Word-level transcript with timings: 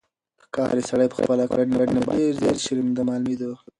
ښکاري 0.43 0.83
سړی 0.89 1.07
په 1.11 1.17
خپلې 1.19 1.45
کړنې 1.51 1.75
باندې 2.07 2.23
ډېر 2.25 2.31
زیات 2.41 2.57
شرمنده 2.65 3.01
معلومېده. 3.07 3.49